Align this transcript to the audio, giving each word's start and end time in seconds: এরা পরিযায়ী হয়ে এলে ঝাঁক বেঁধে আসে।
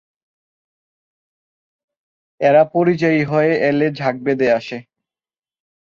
এরা 2.41 2.63
পরিযায়ী 2.73 3.21
হয়ে 3.23 3.53
এলে 3.69 3.87
ঝাঁক 3.91 4.15
বেঁধে 4.23 4.47
আসে। 4.51 4.77